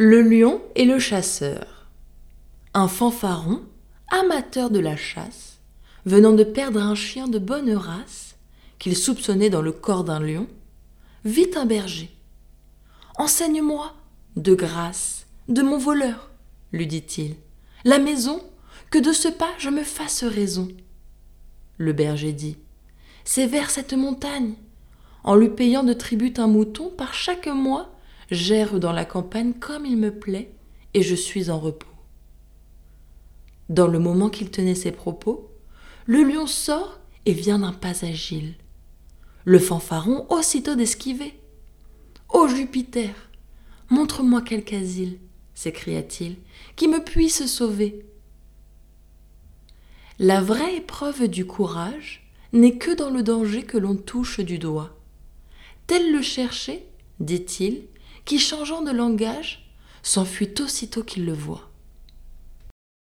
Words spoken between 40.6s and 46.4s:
d'esquiver. Ô Jupiter, montre-moi quelque asile, s'écria-t-il,